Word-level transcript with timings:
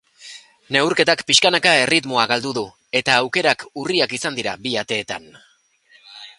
Neurketak 0.75 1.21
pixkanaka 1.27 1.73
erritmoa 1.81 2.23
galdu 2.33 2.55
du 2.59 2.65
eta 3.03 3.19
aukerak 3.27 3.69
urriak 3.85 4.19
izan 4.21 4.43
dira 4.43 4.59
bi 4.67 4.77
ateetan. 4.85 5.33